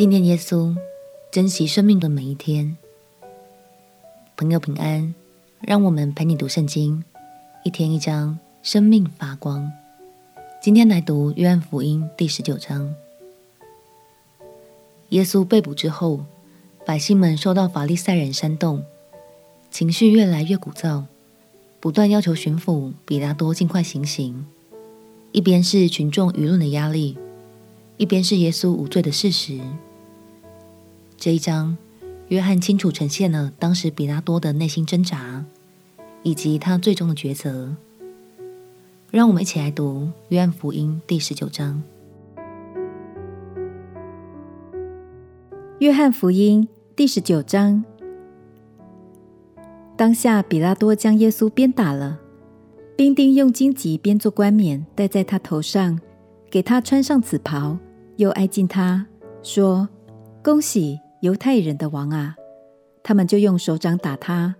[0.00, 0.74] 纪念耶稣，
[1.30, 2.74] 珍惜生命的每一天。
[4.34, 5.14] 朋友平安，
[5.60, 7.04] 让我们陪你读圣经，
[7.64, 9.70] 一天一章，生命发光。
[10.62, 12.94] 今天来读约翰福音第十九章。
[15.10, 16.24] 耶稣被捕之后，
[16.86, 18.82] 百姓们受到法利赛人煽动，
[19.70, 21.04] 情绪越来越鼓噪，
[21.78, 24.46] 不断要求巡抚彼拉多尽快行刑。
[25.32, 27.18] 一边是群众舆论的压力，
[27.98, 29.60] 一边是耶稣无罪的事实。
[31.22, 31.76] 这一章，
[32.28, 35.44] 约翰清楚呈现了当时彼拉多的内心挣扎，
[36.22, 37.76] 以及他最终的抉择。
[39.10, 41.82] 让我们一起来读《约翰福音》第十九章。
[45.80, 47.84] 《约翰福音》第十九章，
[49.98, 52.18] 当下彼拉多将耶稣鞭打了。
[52.96, 56.00] 兵丁用荆棘编做冠冕戴在他头上，
[56.50, 57.76] 给他穿上紫袍，
[58.16, 59.06] 又挨近他
[59.42, 59.86] 说
[60.42, 62.36] ：“恭喜犹太人的王啊！”
[63.02, 64.54] 他们就用手掌打他。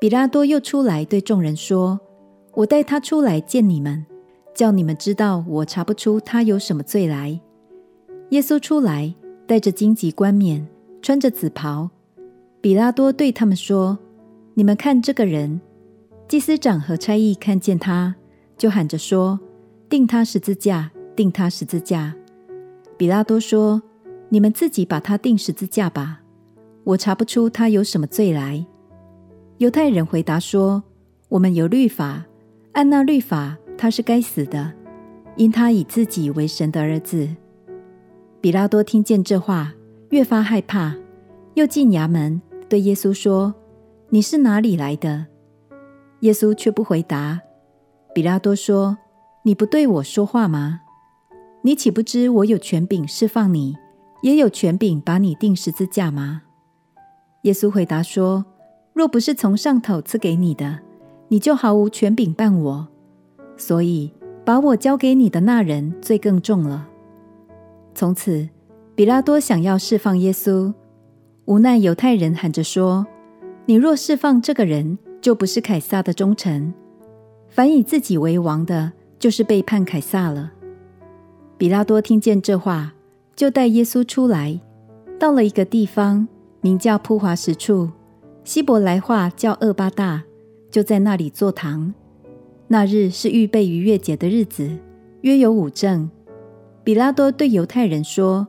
[0.00, 2.00] 比拉多又出来对众人说
[2.52, 4.04] ：“我带他出来见你们，
[4.54, 7.40] 叫你们知道我查不出他有什么罪来。”
[8.30, 9.14] 耶稣出来，
[9.46, 10.66] 带着荆棘冠冕，
[11.00, 11.90] 穿着紫袍。
[12.60, 13.98] 比拉多对他们说
[14.54, 15.60] ：“你们看这个人。”
[16.26, 18.16] 祭司长和差役看见他，
[18.56, 19.38] 就喊着说
[19.88, 22.14] ：“定他十字架，定他十字架！”
[22.96, 23.82] 比拉多说
[24.28, 26.20] ：“你们自己把他钉十字架吧，
[26.84, 28.64] 我查不出他有什么罪来。”
[29.58, 30.82] 犹太人回答说
[31.30, 32.24] ：“我们有律法，
[32.72, 34.72] 按那律法，他是该死的，
[35.36, 37.28] 因他以自己为神的儿子。”
[38.40, 39.72] 彼拉多听见这话，
[40.10, 40.94] 越发害怕，
[41.54, 43.54] 又进衙门对耶稣说
[44.10, 45.26] ：“你是哪里来的？”
[46.20, 47.40] 耶稣却不回答。
[48.14, 48.98] 彼拉多说
[49.44, 50.80] ：“你不对我说话吗？
[51.62, 53.76] 你岂不知我有权柄释放你，
[54.24, 56.44] 也有权柄把你钉十字架吗？”
[57.44, 58.46] 耶稣回答说
[58.94, 60.80] ：“若不是从上头赐给你的，
[61.28, 62.88] 你就毫无权柄办我。
[63.58, 64.10] 所以
[64.42, 66.88] 把我交给你的那人罪更重了。”
[67.94, 68.48] 从此，
[68.94, 70.72] 彼拉多想要释放耶稣，
[71.44, 73.06] 无奈犹太人喊着说
[73.66, 76.72] ：“你若释放这个人，”就不是凯撒的忠臣，
[77.48, 80.52] 凡以自己为王的，就是背叛凯撒了。
[81.56, 82.92] 彼拉多听见这话，
[83.36, 84.60] 就带耶稣出来，
[85.18, 86.26] 到了一个地方，
[86.60, 87.90] 名叫铺华石处，
[88.44, 90.22] 希伯来话叫厄巴大，
[90.70, 91.92] 就在那里坐堂。
[92.68, 94.78] 那日是预备逾越节的日子，
[95.22, 96.10] 约有五正。
[96.82, 98.46] 彼拉多对犹太人说：“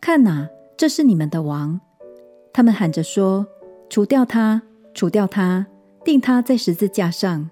[0.00, 1.80] 看哪，这是你们的王。”
[2.52, 3.46] 他们喊着说
[3.88, 4.62] ：“除掉他，
[4.94, 5.66] 除掉他。”
[6.02, 7.50] 定他在十字架上。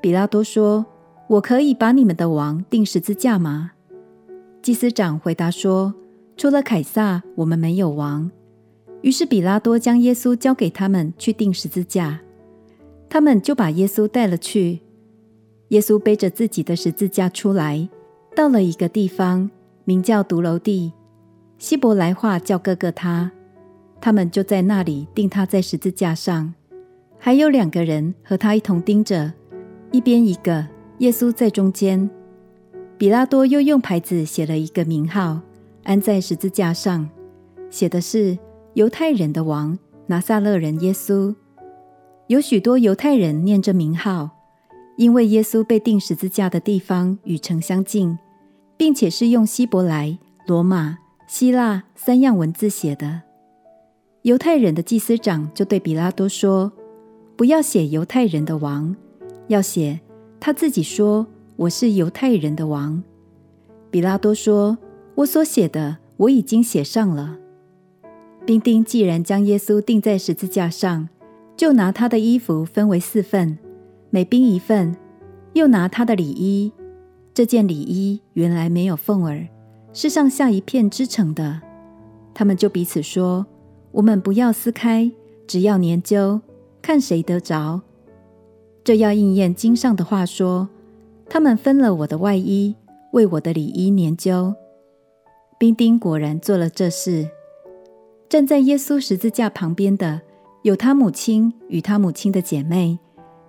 [0.00, 0.86] 彼拉多说
[1.26, 3.72] ：“我可以把你们的王钉十字架吗？”
[4.68, 5.94] 祭司长回答说
[6.36, 8.30] ：“除了凯撒，我们没有王。”
[9.00, 12.20] 于是比拉多将耶稣交给他们去钉十字架。
[13.08, 14.80] 他们就把耶稣带了去。
[15.68, 17.88] 耶稣背着自己的十字架出来，
[18.36, 19.48] 到了一个地方，
[19.86, 20.92] 名叫髑髅地，
[21.56, 23.32] 希伯来话叫哥哥他。
[24.02, 26.52] 他们就在那里钉他在十字架上。
[27.18, 29.32] 还有两个人和他一同钉着，
[29.92, 30.66] 一边一个，
[30.98, 32.10] 耶稣在中间。
[32.98, 35.40] 比拉多又用牌子写了一个名号，
[35.84, 37.08] 安在十字架上，
[37.70, 38.36] 写的是
[38.74, 39.78] “犹太人的王，
[40.08, 41.32] 拿撒勒人耶稣”。
[42.26, 44.30] 有许多犹太人念这名号，
[44.96, 48.18] 因为耶稣被钉十字架的地方与城相近，
[48.76, 50.98] 并且是用希伯来、罗马、
[51.28, 53.22] 希腊三样文字写的。
[54.22, 56.72] 犹太人的祭司长就对比拉多说。
[57.36, 58.96] 不要写犹太人的王，
[59.46, 60.00] 要写
[60.40, 61.24] 他自己说，
[61.58, 63.02] 我是犹太人的王。
[63.90, 64.78] 彼拉多说
[65.16, 67.36] ：“我所写的我已经写上了。”
[68.46, 71.08] 兵丁既然将耶稣钉在十字架上，
[71.56, 73.58] 就拿他的衣服分为四份，
[74.10, 74.96] 每兵一份，
[75.54, 76.72] 又拿他的里衣。
[77.34, 79.48] 这件里衣原来没有缝儿，
[79.92, 81.60] 是上下一片织成的。
[82.34, 83.44] 他们就彼此说
[83.90, 85.10] ：“我们不要撕开，
[85.48, 86.40] 只要研究。”
[86.80, 87.82] 看谁得着，
[88.84, 90.68] 这要应验经上的话说
[91.28, 92.74] ：“他们分了我的外衣，
[93.12, 94.54] 为我的里衣研究。”
[95.58, 97.28] 兵丁果然做了这事。
[98.28, 100.20] 站在耶稣十字架旁边的
[100.62, 102.98] 有他母亲与他母亲的姐妹，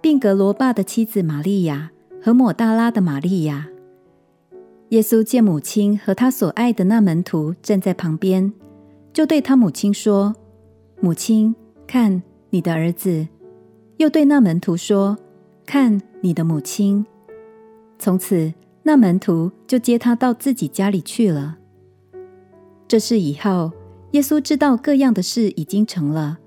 [0.01, 1.91] 并格罗巴的妻子玛利亚
[2.21, 3.67] 和抹大拉的玛利亚。
[4.89, 8.51] 耶稣见母亲和他所爱的那门徒站在旁边，
[9.13, 10.35] 就对他母亲说
[10.99, 11.55] ：“母亲，
[11.85, 12.21] 看。”
[12.51, 13.27] 你的儿子
[13.97, 15.15] 又对那门徒说
[15.67, 17.05] ：“看你的母亲。”
[17.99, 18.53] 从此，
[18.83, 21.57] 那门徒就接他到自己家里去了。
[22.87, 23.71] 这事以后，
[24.11, 26.39] 耶稣知道各样的事已经成了，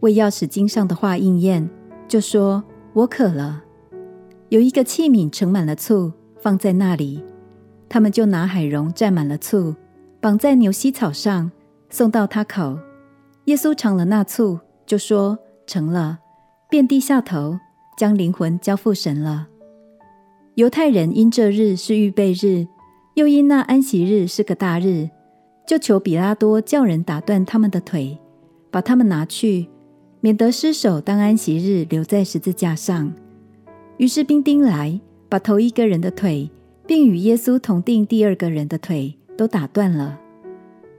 [0.00, 1.68] 为要使经上的话应验，
[2.06, 2.62] 就说
[2.94, 3.64] ：“我渴了。”
[4.48, 7.22] 有一个器皿盛满了醋，放在那里，
[7.88, 9.74] 他们就拿海蓉蘸满了醋，
[10.20, 11.50] 绑在牛膝草上，
[11.90, 12.78] 送到他口。
[13.46, 16.20] 耶稣尝了那醋，就说：“成了。”
[16.70, 17.58] 便低下头，
[17.98, 19.48] 将灵魂交付神了。
[20.54, 22.66] 犹太人因这日是预备日，
[23.14, 25.08] 又因那安息日是个大日，
[25.66, 28.18] 就求比拉多叫人打断他们的腿，
[28.70, 29.68] 把他们拿去，
[30.20, 33.10] 免得失手当安息日留在十字架上。
[33.96, 35.00] 于是兵丁来，
[35.30, 36.50] 把头一个人的腿，
[36.86, 40.18] 并与耶稣同钉第二个人的腿都打断了。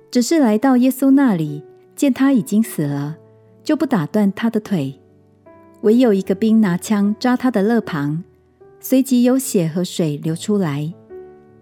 [0.09, 1.61] 只是来到耶稣那里，
[1.95, 3.17] 见他已经死了，
[3.63, 4.99] 就不打断他的腿，
[5.81, 8.23] 唯有一个兵拿枪扎他的肋旁。
[8.85, 10.93] 随即有血和水流出来，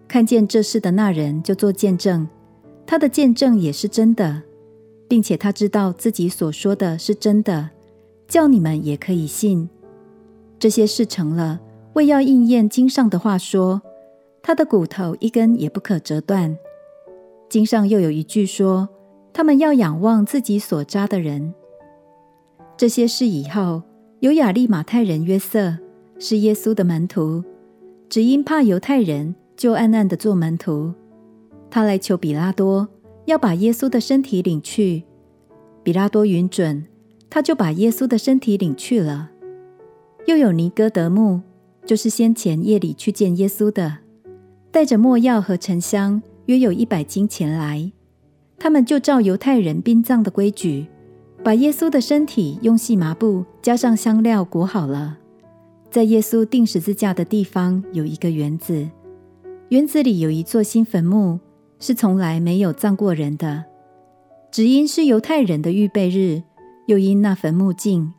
[0.07, 2.27] 看见这事的那人就做见证，
[2.83, 4.41] 他的见证也是真的，
[5.07, 7.69] 并且他知道自己所说的是真的，
[8.27, 9.69] 叫你们也可以信。
[10.57, 11.61] 这些事成了，
[11.93, 13.83] 为要应验经上的话说，
[14.41, 16.57] 他的骨头一根也不可折断。
[17.51, 18.89] 经上又有一句说，
[19.31, 21.53] 他们要仰望自己所扎的人。
[22.75, 23.83] 这些事以后，
[24.21, 25.77] 有亚利马太人约瑟。
[26.23, 27.43] 是耶稣的门徒，
[28.07, 30.93] 只因怕犹太人，就暗暗的做门徒。
[31.71, 32.87] 他来求比拉多，
[33.25, 35.01] 要把耶稣的身体领去。
[35.81, 36.85] 比拉多允准，
[37.27, 39.31] 他就把耶稣的身体领去了。
[40.27, 41.41] 又有尼哥德慕，
[41.87, 43.97] 就是先前夜里去见耶稣的，
[44.69, 47.91] 带着墨药和沉香，约有一百斤前来。
[48.59, 50.85] 他们就照犹太人殡葬的规矩，
[51.43, 55.17] 把耶稣的身体用细麻布加上香料裹好了。
[55.91, 58.89] 在耶稣钉十字架的地方有一个园子，
[59.67, 61.37] 园子里有一座新坟墓，
[61.81, 63.65] 是从来没有葬过人的。
[64.49, 66.43] 只因是犹太人的预备日，
[66.85, 68.13] 又因那坟墓近，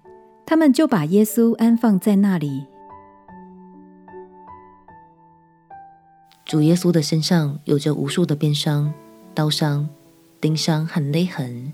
[0.44, 2.66] 他们就把耶稣安放在那里。
[6.44, 8.92] 主耶稣的身上有着无数的鞭伤、
[9.32, 9.88] 刀伤、
[10.42, 11.72] 钉伤和勒痕，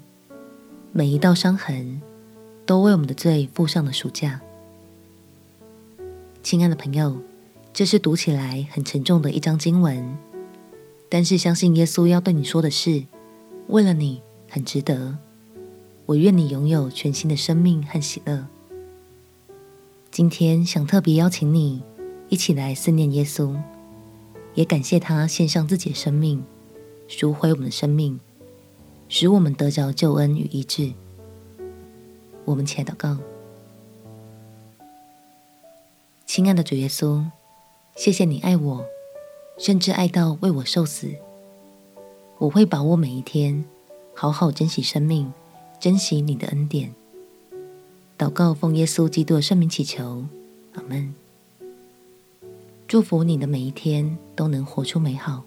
[0.93, 2.01] 每一道伤痕
[2.65, 4.41] 都为我们的罪付上了赎价。
[6.49, 7.15] 亲爱的朋友，
[7.75, 10.17] 这是读起来很沉重的一章经文，
[11.11, 13.05] 但是相信耶稣要对你说的是，
[13.67, 15.19] 为了你很值得。
[16.07, 18.47] 我愿你拥有全新的生命和喜乐。
[20.11, 21.83] 今天想特别邀请你
[22.31, 23.55] 一起来思念耶稣，
[24.55, 26.43] 也感谢他献上自己的生命，
[27.09, 28.19] 赎回我们的生命，
[29.11, 30.95] 使我们得着救恩与医治。
[32.47, 33.19] 我们且祷告。
[36.29, 37.25] 亲爱的主耶稣，
[37.97, 38.85] 谢谢你爱我，
[39.57, 41.11] 甚至爱到为我受死。
[42.37, 43.65] 我会把握每一天，
[44.15, 45.33] 好好珍惜生命，
[45.81, 46.93] 珍惜你的恩典。
[48.19, 50.27] 祷告奉耶稣基督的圣名祈求，
[50.75, 51.15] 阿门。
[52.87, 55.45] 祝福你的每一天都能活出美好。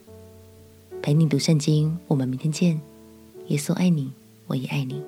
[1.03, 2.81] 陪你读圣经，我们明天见。
[3.49, 4.11] 耶稣爱你，
[4.47, 5.03] 我也爱你。